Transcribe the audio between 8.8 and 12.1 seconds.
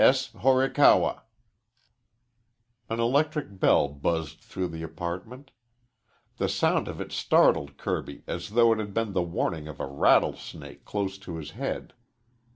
been the warning of a rattlesnake close to his head.